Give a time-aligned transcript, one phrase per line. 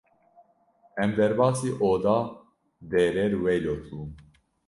[1.03, 2.17] Em derbasî oda
[2.91, 3.31] Dr.
[3.35, 4.09] Rweylot bûn.